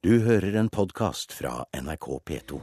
[0.00, 2.58] Du hører en podkast fra NRK P2.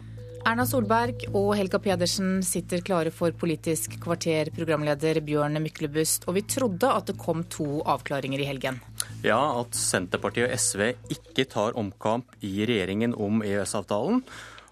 [0.49, 6.25] Erna Solberg og Helga Pedersen sitter klare for Politisk kvarter, programleder Bjørn Myklebust.
[6.25, 8.81] Og vi trodde at det kom to avklaringer i helgen.
[9.21, 14.23] Ja, at Senterpartiet og SV ikke tar omkamp i regjeringen om EØS-avtalen.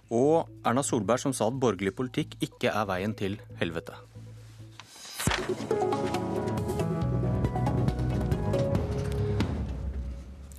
[0.09, 3.93] Og Erna Solberg som sa at borgerlig politikk ikke er veien til helvete.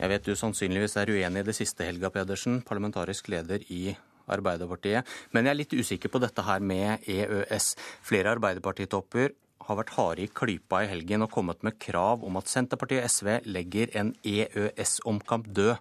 [0.06, 3.88] Jeg vet du sannsynligvis er uenig i det siste, Helga Pedersen, parlamentarisk leder i
[4.30, 5.02] Arbeiderpartiet.
[5.34, 7.72] Men jeg er litt usikker på dette her med EØS.
[8.06, 9.34] Flere Arbeiderpartitopper
[9.66, 13.10] har vært harde i klypa i helgen og kommet med krav om at Senterpartiet og
[13.16, 15.74] SV legger en EØS-omkamp død.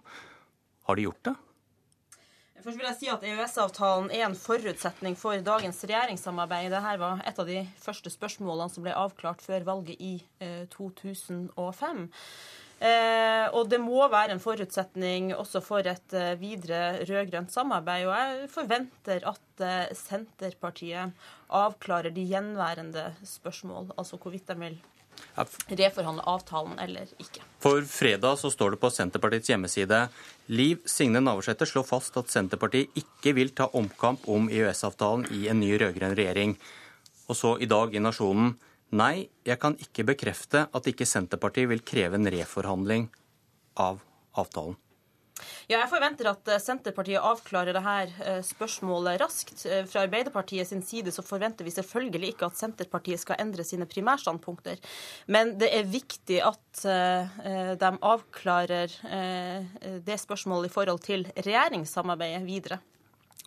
[0.90, 1.36] Har de gjort det?
[2.66, 6.72] Først vil jeg si at EØS-avtalen er en forutsetning for dagens regjeringssamarbeid.
[6.74, 10.16] Dette var et av de første spørsmålene som ble avklart før valget i
[10.74, 12.08] 2005.
[12.76, 18.04] Eh, og det må være en forutsetning også for et eh, videre rød-grønt samarbeid.
[18.04, 21.14] Og jeg forventer at eh, Senterpartiet
[21.56, 24.76] avklarer de gjenværende spørsmål, altså hvorvidt de vil
[25.72, 27.40] reforhandle avtalen eller ikke.
[27.64, 30.02] For fredag så står det på Senterpartiets hjemmeside
[30.52, 35.62] Liv Signe Navarsete slår fast at Senterpartiet ikke vil ta omkamp om EØS-avtalen i en
[35.64, 36.58] ny rød-grønn regjering.
[37.26, 38.52] Og så i dag i Nasjonen
[38.94, 43.08] Nei, jeg kan ikke bekrefte at ikke Senterpartiet vil kreve en reforhandling
[43.82, 43.98] av
[44.38, 44.76] avtalen.
[45.68, 49.66] Ja, jeg forventer at eh, Senterpartiet avklarer dette eh, spørsmålet raskt.
[49.68, 53.88] Eh, fra Arbeiderpartiet sin side så forventer vi selvfølgelig ikke at Senterpartiet skal endre sine
[53.90, 54.80] primærstandpunkter.
[55.28, 56.62] Men det er viktig at
[57.80, 58.92] de avklarer
[60.04, 62.78] det spørsmålet i forhold til regjeringssamarbeidet videre.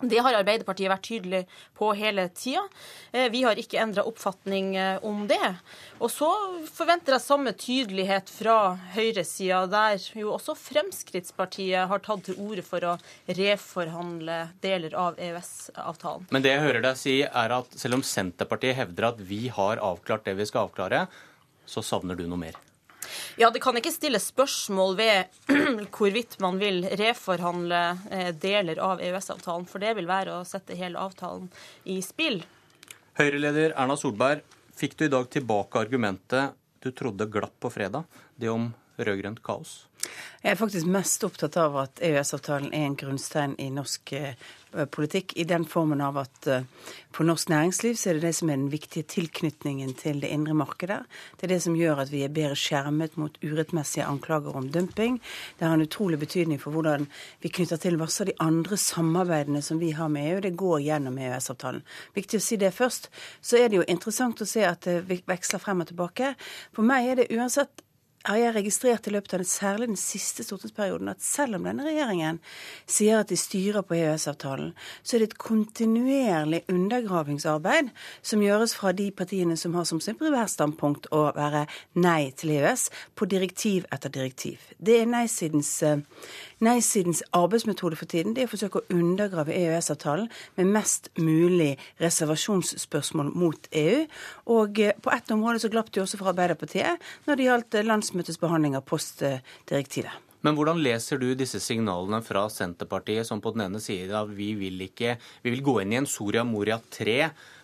[0.02, 1.42] Det har Arbeiderpartiet vært tydelig
[1.75, 2.61] på hele tida.
[3.11, 5.50] Eh, vi har ikke endra oppfatning eh, om det.
[6.00, 6.30] Og så
[6.72, 12.86] forventer jeg samme tydelighet fra høyresida, der jo også Fremskrittspartiet har tatt til orde for
[12.88, 12.95] å
[13.27, 16.30] reforhandle deler av EØS-avtalen.
[16.31, 19.83] Men det jeg hører deg si, er at selv om Senterpartiet hevder at vi har
[19.83, 21.08] avklart det vi skal avklare,
[21.70, 22.69] så savner du noe mer?
[23.39, 25.52] Ja, Det kan ikke stilles spørsmål ved
[25.95, 27.77] hvorvidt man vil reforhandle
[28.11, 31.45] eh, deler av EØS-avtalen, for det vil være å sette hele avtalen
[31.88, 32.42] i spill.
[33.16, 34.44] Høyre-leder Erna Solberg,
[34.76, 36.52] fikk du i dag tilbake argumentet
[36.83, 38.04] du trodde glapp på fredag,
[38.36, 38.67] det om
[38.99, 39.83] rød-grønt kaos?
[40.39, 44.37] Jeg er faktisk mest opptatt av at EØS-avtalen er en grunnstein i norsk eh,
[44.93, 45.33] politikk.
[45.36, 46.48] I den formen av at
[47.11, 50.54] for norsk næringsliv så er det det som er den viktige tilknytningen til det indre
[50.55, 50.99] markedet.
[51.36, 55.17] Det er det som gjør at vi er bedre skjermet mot urettmessige anklager om dumping.
[55.59, 57.09] Det har en utrolig betydning for hvordan
[57.42, 60.39] vi knytter til masse av de andre samarbeidene som vi har med EU.
[60.45, 61.83] Det går gjennom EØS-avtalen.
[62.15, 63.09] Viktig å si det først.
[63.42, 66.36] Så er det jo interessant å se at det veksler frem og tilbake.
[66.71, 67.83] For meg er det uansett
[68.28, 71.86] har jeg registrert i løpet av den, særlig den siste stortingsperioden at selv om denne
[71.88, 72.42] regjeringen
[72.90, 78.92] sier at de styrer på EØS-avtalen, så er det et kontinuerlig undergravingsarbeid som gjøres fra
[78.96, 81.66] de partiene som har som sin primærstandpunkt å være
[81.96, 84.68] nei til EØS, på direktiv etter direktiv.
[84.78, 86.04] Det er nei-sidens uh,
[86.59, 90.25] Nei-sidens arbeidsmetode for tiden det er å forsøke å undergrave EØS-avtalen
[90.58, 94.02] med mest mulig reservasjonsspørsmål mot EU.
[94.52, 97.86] Og eh, på ett område så glapp det også fra Arbeiderpartiet når det gjaldt eh,
[97.87, 100.25] landsmøtets behandling av postdirektivet.
[100.43, 104.53] Men hvordan leser du disse signalene fra Senterpartiet, som på den ene siden av vi
[104.59, 107.21] vil ikke Vi vil gå inn i en Soria Moria 3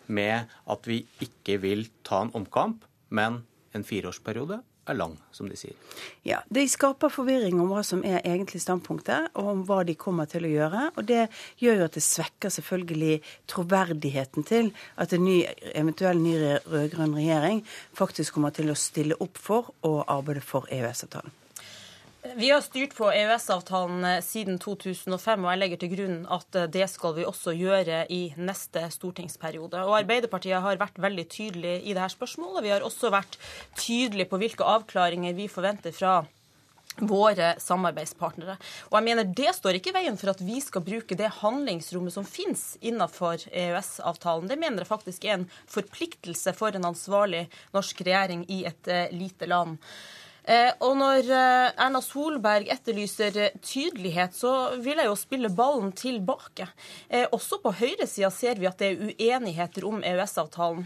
[0.07, 3.41] med at vi ikke vil ta en omkamp, men
[3.75, 5.75] en fireårsperiode er lang, som de sier.
[6.27, 10.29] Ja, De skaper forvirring om hva som er egentlig standpunktet, og om hva de kommer
[10.29, 10.83] til å gjøre.
[10.95, 11.25] Og det
[11.61, 15.39] gjør jo at det svekker selvfølgelig troverdigheten til at en ny,
[15.73, 16.35] eventuell ny
[16.65, 17.63] rød-grønn regjering
[17.97, 21.44] faktisk kommer til å stille opp for og arbeide for EØS-avtalen.
[22.33, 26.69] Vi har styrt på EØS-avtalen eh, siden 2005, og jeg legger til grunn at eh,
[26.73, 29.83] det skal vi også gjøre i neste stortingsperiode.
[29.85, 32.63] Og Arbeiderpartiet har vært veldig tydelig i dette spørsmålet.
[32.65, 33.37] Vi har også vært
[33.77, 36.23] tydelige på hvilke avklaringer vi forventer fra
[37.05, 38.57] våre samarbeidspartnere.
[38.89, 42.15] Og jeg mener Det står ikke i veien for at vi skal bruke det handlingsrommet
[42.15, 44.49] som finnes innenfor EØS-avtalen.
[44.49, 47.45] Det mener jeg faktisk er en forpliktelse for en ansvarlig
[47.75, 49.77] norsk regjering i et uh, lite land.
[50.45, 55.93] Eh, og når eh, Erna Solberg etterlyser eh, tydelighet, så vil jeg jo spille ballen
[55.95, 56.67] tilbake.
[57.33, 60.85] Også på høyresida ser vi at det er uenigheter om EØS-avtalen.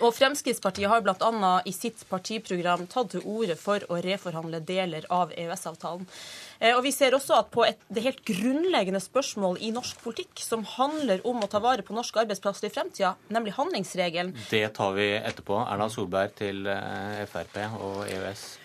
[0.00, 1.50] Og Fremskrittspartiet har bl.a.
[1.68, 6.06] i sitt partiprogram tatt til orde for å reforhandle deler av EØS-avtalen.
[6.70, 10.64] Og Vi ser også at på et, det helt grunnleggende spørsmål i norsk politikk, som
[10.78, 15.12] handler om å ta vare på norske arbeidsplasser i fremtida, nemlig handlingsregelen Det tar vi
[15.20, 15.60] etterpå.
[15.68, 16.64] Erna Solberg til
[17.28, 18.63] Frp og EØS.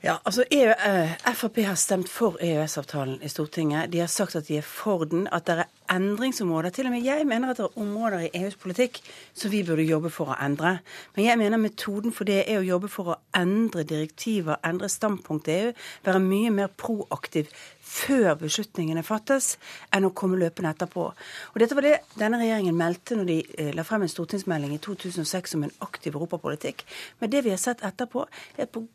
[0.00, 3.90] Ja, altså EU, eh, Frp har stemt for EØS-avtalen i Stortinget.
[3.92, 6.70] De har sagt at de er for den, at det er endringsområder.
[6.70, 9.02] Til og med jeg mener at det er områder i EUs politikk
[9.34, 10.78] som vi burde jobbe for å endre.
[11.16, 15.44] Men jeg mener metoden for det er å jobbe for å endre direktiver, endre standpunkt
[15.44, 15.74] til EU,
[16.08, 17.52] være mye mer proaktiv
[17.84, 19.58] før beslutningene fattes,
[19.92, 21.10] enn å komme løpende etterpå.
[21.52, 24.80] Og Dette var det denne regjeringen meldte når de eh, la frem en stortingsmelding i
[24.80, 26.86] 2006 om en aktiv europapolitikk.
[27.20, 28.24] Men det vi har sett etterpå,
[28.56, 28.86] er på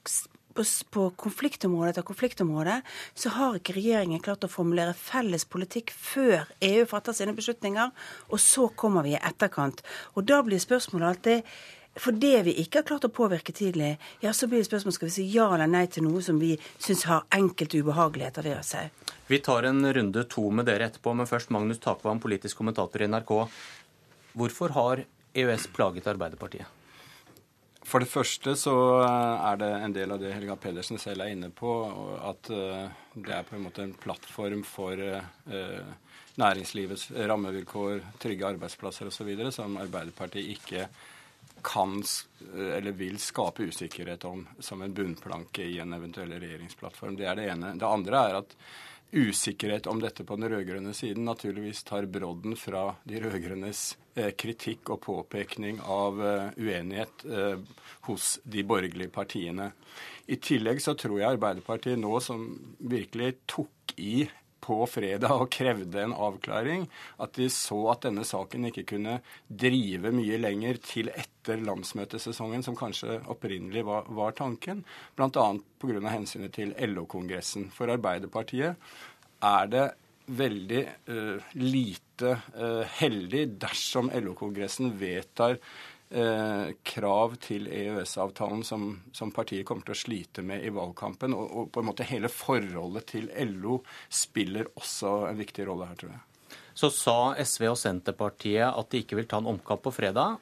[0.55, 2.79] på, konfliktområde etter konfliktområde
[3.13, 7.91] så har ikke regjeringen klart å formulere felles politikk før EU fatter sine beslutninger,
[8.31, 9.83] og så kommer vi i etterkant.
[10.15, 11.57] Og da blir spørsmålet alltid
[11.95, 15.13] fordi vi ikke har klart å påvirke tidlig, ja, så blir det spørsmål skal vi
[15.15, 19.05] si ja eller nei til noe som vi syns har enkelte ubehageligheter ved seg.
[19.31, 23.07] Vi tar en runde to med dere etterpå, men først Magnus Takvam, politisk kommentator i
[23.07, 23.31] NRK.
[24.35, 25.05] Hvorfor har
[25.35, 26.67] EØS plaget Arbeiderpartiet?
[27.85, 31.35] For det første så eh, er det en del av det Helga Pedersen selv er
[31.35, 31.71] inne på,
[32.25, 35.91] at eh, det er på en måte en plattform for eh,
[36.41, 39.29] næringslivets rammevilkår, trygge arbeidsplasser osv.
[39.53, 40.87] som Arbeiderpartiet ikke
[41.65, 42.01] kan
[42.53, 47.15] eller vil skape usikkerhet om som en bunnplanke i en eventuell regjeringsplattform.
[47.17, 47.71] Det er det ene.
[47.79, 48.53] Det andre er at
[49.15, 55.01] usikkerhet om dette på den rød-grønne siden naturligvis tar brodden fra de rød-grønnes kritikk og
[55.05, 57.59] påpekning av eh, uenighet eh,
[58.07, 59.71] hos de borgerlige partiene.
[60.31, 62.47] I tillegg så tror jeg Arbeiderpartiet nå, som
[62.79, 64.25] virkelig tok i
[64.65, 66.87] på fredag og krevde en avklaring,
[67.21, 72.77] at de så at denne saken ikke kunne drive mye lenger til etter landsmøtesesongen, som
[72.79, 74.81] kanskje opprinnelig var, var tanken,
[75.17, 75.45] bl.a.
[75.81, 75.99] pga.
[76.09, 77.69] hensynet til LO-kongressen.
[77.75, 78.81] For Arbeiderpartiet
[79.45, 79.85] er det
[80.25, 85.59] veldig uh, lite uh, heldig dersom LO-kongressen vedtar
[86.09, 91.35] eh, krav til EØS-avtalen som, som, partiet kommer til å slite med i valgkampen.
[91.35, 95.99] Og, og, på en måte hele forholdet til LO spiller også en viktig rolle her,
[95.99, 96.23] tror jeg.
[96.75, 100.39] Så sa SV og Senterpartiet at de ikke vil ta en omkamp på fredag.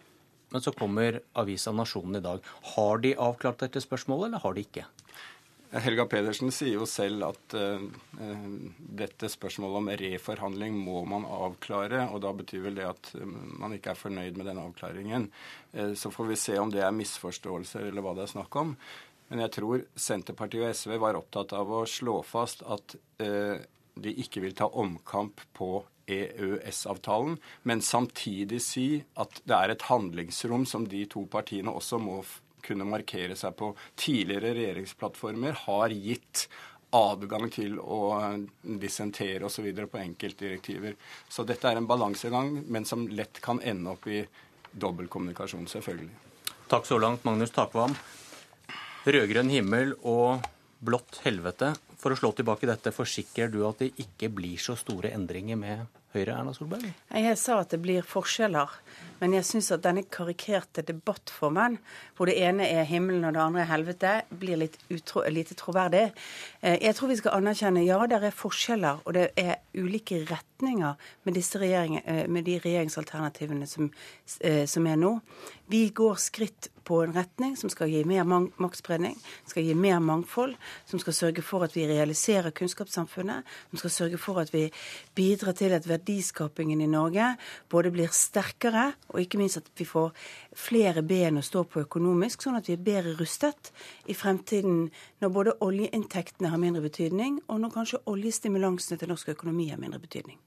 [0.54, 2.44] Men så kommer avisa Nasjonen i dag.
[2.76, 4.86] Har de avklart dette spørsmålet, eller har de ikke?
[5.82, 7.82] Helga Pedersen sier jo selv at uh,
[8.78, 12.06] dette spørsmålet om reforhandling må man avklare.
[12.14, 15.30] og Da betyr vel det at man ikke er fornøyd med den avklaringen.
[15.74, 18.76] Uh, så får vi se om det er misforståelser eller hva det er snakk om.
[19.32, 22.94] Men jeg tror Senterpartiet og SV var opptatt av å slå fast at
[23.24, 23.58] uh,
[23.94, 25.72] de ikke vil ta omkamp på
[26.08, 28.88] EØS-avtalen, men samtidig si
[29.20, 32.20] at det er et handlingsrom som de to partiene også må
[32.66, 36.48] kunne markere seg på tidligere regjeringsplattformer, har gitt
[36.94, 38.00] adgang til å
[38.62, 39.70] dissentere osv.
[39.90, 40.96] på enkeltdirektiver.
[41.30, 44.22] Så dette er en balansegang, men som lett kan ende opp i
[44.72, 46.14] dobbeltkommunikasjon, selvfølgelig.
[46.70, 47.96] Takk så langt, Magnus Takvam.
[49.04, 50.46] Rød-grønn himmel og
[50.84, 51.74] blått helvete.
[52.00, 55.84] For å slå tilbake dette, forsikrer du at det ikke blir så store endringer med
[56.14, 56.92] Høyre, Erna Solberg?
[57.10, 58.70] Jeg sa at det blir forskjeller.
[59.18, 61.80] Men jeg syns at denne karikerte debattformen,
[62.14, 66.10] hvor det ene er himmelen og det andre er helvete, blir litt utro, lite troverdig.
[66.62, 70.22] Eh, jeg tror vi skal anerkjenne ja, det er forskjeller, og det er ulike
[70.64, 73.92] retninger med, eh, med de regjeringsalternativene som,
[74.40, 75.20] eh, som er nå.
[75.68, 78.24] Vi går skritt på en retning som skal gi mer
[78.60, 79.18] maktspredning,
[79.48, 80.56] skal gi mer mangfold,
[80.86, 84.72] som skal sørge for at vi realiserer kunnskapssamfunnet, som skal sørge for at vi
[85.16, 87.38] bidrar til at verdiskapingen i Norge
[87.70, 90.12] både blir sterkere, og ikke minst at vi får
[90.54, 93.72] flere ben å stå på økonomisk, sånn at vi er bedre rustet
[94.06, 94.92] i fremtiden
[95.22, 100.00] når både oljeinntektene har mindre betydning, og når kanskje oljestimulansene til norsk økonomi har mindre
[100.00, 100.38] betydning.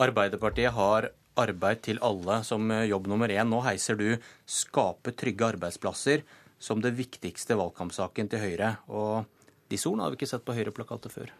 [0.00, 3.48] Arbeiderpartiet har arbeid til alle som jobb nummer én.
[3.48, 4.16] Nå heiser du
[4.46, 6.24] 'skape trygge arbeidsplasser'
[6.58, 8.76] som det viktigste valgkampsaken til Høyre.
[8.88, 9.24] Og
[9.70, 11.32] disse ordene har vi ikke sett på Høyre-plakater før.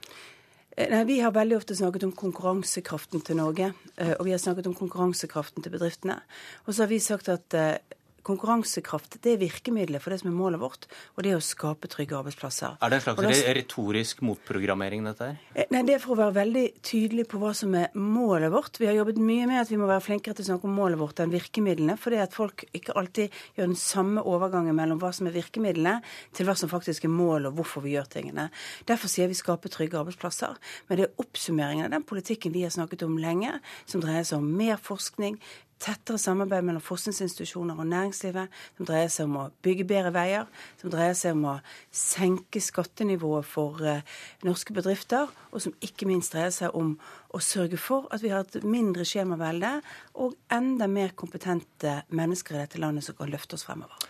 [0.76, 3.72] Eh, nei, Vi har veldig ofte snakket om konkurransekraften til Norge.
[3.98, 6.20] Eh, og vi har snakket om konkurransekraften til bedriftene.
[6.66, 7.78] Og så har vi sagt at eh,
[8.26, 10.86] konkurransekraft det er virkemidlet for det som er målet vårt,
[11.16, 12.76] og det er å skape trygge arbeidsplasser.
[12.80, 15.38] Er det en slags da, retorisk motprogrammering, dette her?
[15.54, 18.80] Eh, nei, det er for å være veldig tydelig på hva som er målet vårt.
[18.80, 21.00] Vi har jobbet mye med at vi må være flinkere til å snakke om målet
[21.00, 25.30] vårt enn virkemidlene, fordi at folk ikke alltid gjør den samme overgangen mellom hva som
[25.30, 25.98] er virkemidlene,
[26.36, 28.50] til hva som faktisk er målet, og hvorfor vi gjør tingene.
[28.88, 30.60] Derfor sier vi skape trygge arbeidsplasser.
[30.88, 33.56] Men det er oppsummeringen av den politikken vi har snakket om lenge,
[33.88, 35.38] som dreier seg om mer forskning,
[35.80, 40.46] tettere samarbeid mellom forskningsinstitusjoner og næringslivet, som dreier seg om å bygge bedre veier,
[40.80, 41.56] som dreier seg om å
[41.94, 44.04] senke skattenivået for uh,
[44.46, 46.94] norske bedrifter, og som ikke minst dreier seg om
[47.32, 49.76] å sørge for at vi har et mindre skjemavelde
[50.20, 54.08] og enda mer kompetente mennesker i dette landet som kan løfte oss fremover.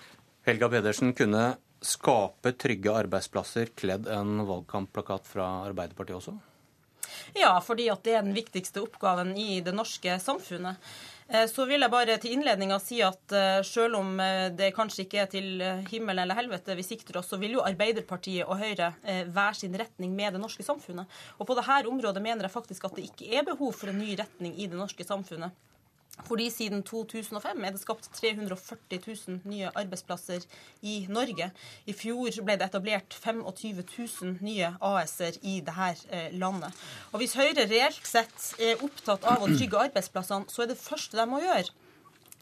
[0.49, 6.37] Helga Pedersen, kunne skape trygge arbeidsplasser kledd en valgkampplakat fra Arbeiderpartiet også?
[7.37, 10.81] Ja, fordi at det er den viktigste oppgaven i det norske samfunnet.
[11.30, 15.04] Eh, så vil jeg bare til innledninga si at eh, selv om eh, det kanskje
[15.04, 18.90] ikke er til himmel eller helvete vi sikter oss, så vil jo Arbeiderpartiet og Høyre
[19.30, 21.06] hver sin retning med det norske samfunnet.
[21.38, 24.16] Og på dette området mener jeg faktisk at det ikke er behov for en ny
[24.18, 25.54] retning i det norske samfunnet.
[26.26, 30.45] Fordi siden 2005 er det skapt 340 000 nye arbeidsplasser
[30.83, 31.50] i Norge.
[31.87, 36.76] I fjor ble det etablert 25 000 nye AS-er i dette eh, landet.
[37.12, 41.19] Og Hvis Høyre reelt sett er opptatt av å trygge arbeidsplassene, så er det første
[41.19, 41.73] de må gjøre,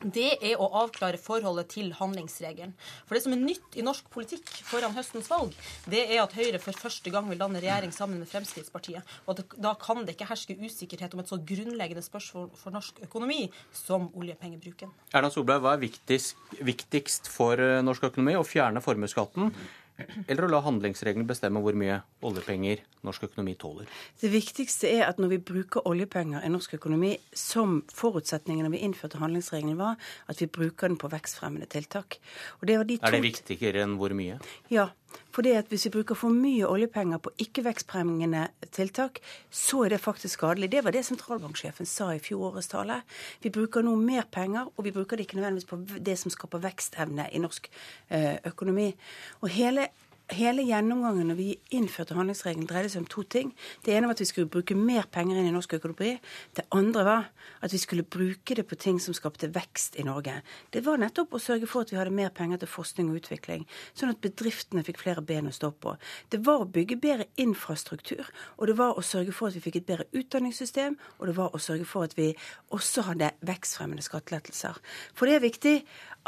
[0.03, 2.75] det er å avklare forholdet til handlingsregelen.
[3.09, 5.57] For det som er nytt i norsk politikk foran høstens valg,
[5.91, 9.17] det er at Høyre for første gang vil danne regjering sammen med Fremskrittspartiet.
[9.27, 13.49] Og da kan det ikke herske usikkerhet om et så grunnleggende spørsmål for norsk økonomi
[13.75, 14.95] som oljepengebruken.
[15.17, 18.39] Erna Solberg, hva er viktigst, viktigst for eh, norsk økonomi?
[18.39, 19.53] Å fjerne formuesskatten
[19.99, 23.89] eller å la handlingsregelen bestemme hvor mye oljepenger norsk økonomi tåler?
[24.21, 28.85] Det viktigste er at når vi bruker oljepenger i norsk økonomi, som forutsetningen når vi
[28.87, 29.99] innførte handlingsregelen var,
[30.31, 32.21] at vi bruker den på vekstfremmende tiltak.
[32.63, 34.39] Det de er det viktigere enn hvor mye?
[34.73, 34.91] Ja.
[35.35, 40.35] Fordi at Hvis vi bruker for mye oljepenger på ikke-vekstfremmende tiltak, så er det faktisk
[40.35, 40.73] skadelig.
[40.73, 43.03] Det var det sentralbanksjefen sa i fjorårets tale.
[43.43, 46.59] Vi bruker nå mer penger, og vi bruker det ikke nødvendigvis på det som skaper
[46.59, 47.71] vekstevne i norsk
[48.11, 48.95] eh, økonomi.
[49.41, 49.89] Og hele
[50.37, 53.53] hele gjennomgangen når vi innførte handlingsregelen, dreide seg om to ting.
[53.85, 56.15] Det ene var at vi skulle bruke mer penger inn i norsk økonomi.
[56.57, 57.29] Det andre var
[57.65, 60.41] at vi skulle bruke det på ting som skapte vekst i Norge.
[60.75, 63.65] Det var nettopp å sørge for at vi hadde mer penger til forskning og utvikling,
[63.97, 65.97] sånn at bedriftene fikk flere ben å stå på.
[66.33, 69.81] Det var å bygge bedre infrastruktur, og det var å sørge for at vi fikk
[69.81, 72.35] et bedre utdanningssystem, og det var å sørge for at vi
[72.75, 74.77] også hadde vekstfremmende skattelettelser.
[75.17, 75.77] For det er viktig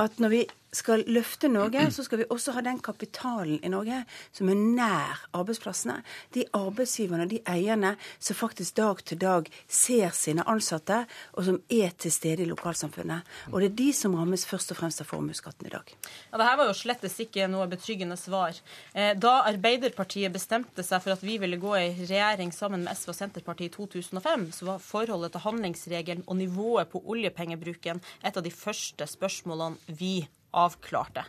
[0.01, 4.05] at når vi skal løfte Norge, så skal vi også ha den kapitalen i Norge
[4.37, 6.01] som er nær arbeidsplassene.
[6.35, 11.03] De arbeidsgiverne og de eierne som faktisk dag til dag ser sine ansatte,
[11.35, 13.27] og som er til stede i lokalsamfunnet.
[13.51, 15.95] Og det er de som rammes først og fremst av formuesskatten i dag.
[16.31, 18.59] Ja, Dette var jo slettes ikke noe betryggende svar.
[18.95, 23.13] Eh, da Arbeiderpartiet bestemte seg for at vi ville gå i regjering sammen med SV
[23.13, 28.45] og Senterpartiet i 2005, så var forholdet til handlingsregelen og nivået på oljepengebruken et av
[28.45, 30.21] de første spørsmålene vi
[30.53, 31.27] avklarte.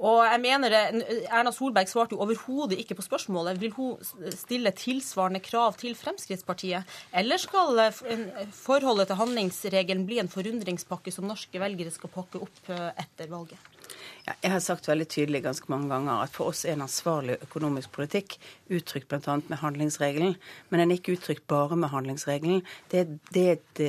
[0.00, 0.82] Og jeg mener det,
[1.28, 3.58] Erna Solberg svarte jo overhodet ikke på spørsmålet.
[3.60, 6.88] Vil hun stille tilsvarende krav til Fremskrittspartiet?
[7.12, 7.82] Eller skal
[8.56, 13.68] forholdet til handlingsregelen bli en forundringspakke som norske velgere skal pakke opp eh, etter valget?
[14.24, 17.36] Ja, jeg har sagt veldig tydelig ganske mange ganger at for oss er en ansvarlig
[17.44, 18.38] økonomisk politikk
[18.72, 19.36] uttrykt bl.a.
[19.50, 20.36] med handlingsregelen,
[20.70, 22.64] men den er ikke uttrykt bare med handlingsregelen.
[22.92, 23.84] Det, det er et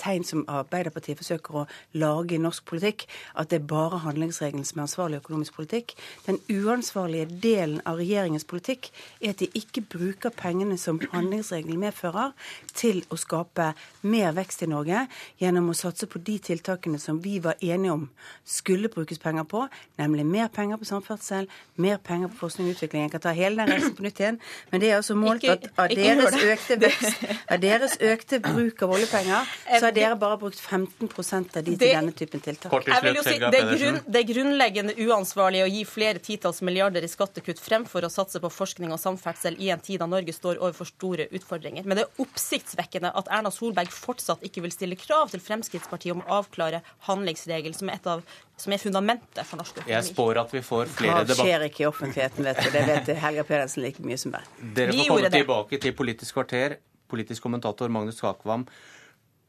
[0.00, 1.66] tegn som Arbeiderpartiet forsøker å
[1.98, 3.06] lage i norsk politikk,
[3.38, 5.94] at det er bare handlingsregelen som er ansvarlig økonomisk politikk.
[6.26, 12.32] Den uansvarlige delen av regjeringens politikk er at de ikke bruker pengene som handlingsregelen medfører,
[12.74, 13.72] til å skape
[14.08, 15.06] mer vekst i Norge
[15.40, 18.08] gjennom å satse på de tiltakene som vi var enige om
[18.48, 19.66] skulle brukes penger på,
[20.00, 23.06] nemlig mer penger på samferdsel, mer penger på forskning og utvikling.
[23.06, 25.68] Jeg kan ta hele den reisen på nytt igjen, men det er altså målt at
[25.76, 30.60] av deres, økte vekst, av deres økte bruk av oljepenger, så har dere bare brukt
[30.60, 32.86] 15% av de til det, denne typen tiltak.
[32.86, 36.62] Jeg vil jo si, det, er grunn, det er grunnleggende uansvarlig å gi flere titalls
[36.62, 40.30] milliarder i skattekutt fremfor å satse på forskning og samferdsel i en tid da Norge
[40.36, 41.82] står overfor store utfordringer.
[41.82, 46.22] Men det er oppsiktsvekkende at Erna Solberg fortsatt ikke vil stille krav til Fremskrittspartiet om
[46.22, 48.22] å avklare handlingsregelen, som er et av
[48.62, 49.96] som er fundamentet for norsk økonomi.
[49.96, 51.34] Jeg spår at vi får flere debatter.
[51.34, 52.70] Krav skjer ikke i offentligheten, vet du.
[52.70, 54.46] Det vet Helga Pedersen like mye som meg.
[54.78, 56.78] Dere får komme tilbake til Politisk kvarter.
[57.10, 58.68] Politisk kommentator Magnus Kakvam.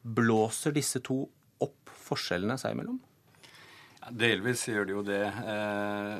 [0.04, 1.22] Blåser disse to
[1.64, 2.98] opp forskjellene seg imellom?
[4.02, 5.22] Ja, delvis gjør det jo det.
[5.24, 6.16] Eh,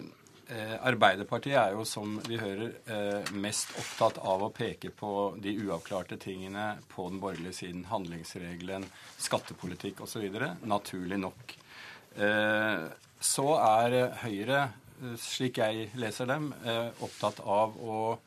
[0.57, 5.11] eh, Arbeiderpartiet er jo, som vi hører, eh, mest opptatt av å peke på
[5.45, 7.85] de uavklarte tingene på den borgerlige siden.
[7.91, 8.89] Handlingsregelen,
[9.21, 10.25] skattepolitikk osv.
[10.65, 11.57] Naturlig nok.
[12.17, 12.87] Eh,
[13.21, 14.63] så er Høyre,
[15.03, 18.19] eh, slik jeg leser dem, eh, opptatt av å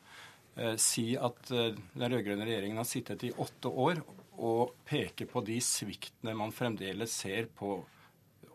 [0.76, 4.00] si at den rød-grønne regjeringen har sittet i åtte år
[4.38, 7.78] å peke på de sviktene man fremdeles ser på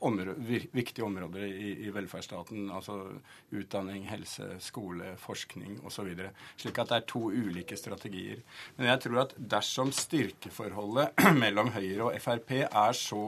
[0.03, 2.67] områder, viktige områder i, i, velferdsstaten.
[2.73, 2.97] Altså
[3.55, 6.11] utdanning, helse, skole, forskning osv.
[6.59, 8.43] Slik at det er to ulike strategier.
[8.77, 13.23] Men jeg tror at dersom styrkeforholdet mellom Høyre og Frp er så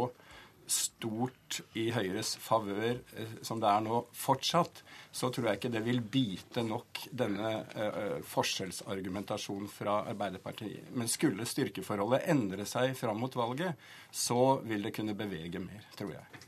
[0.71, 4.81] stort i Høyres favør eh, som det er nå fortsatt,
[5.15, 10.89] så tror jeg ikke det vil bite nok denne uh, forskjellsargumentasjonen fra Arbeiderpartiet.
[10.97, 13.79] Men skulle styrkeforholdet endre seg fram mot valget,
[14.11, 16.43] så vil det kunne bevege mer, tror jeg.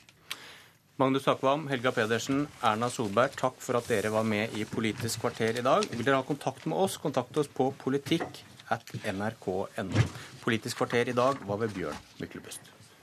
[0.98, 5.60] Magnus Takvam, Helga Pedersen, Erna Solberg, takk for at dere var med i Politisk kvarter
[5.62, 5.86] i dag.
[5.94, 8.42] Vil dere ha kontakt med oss, kontakt oss på politikk
[8.74, 10.08] at nrk.no.
[10.42, 12.77] Politisk kvarter i dag var ved Bjørn Myklebust.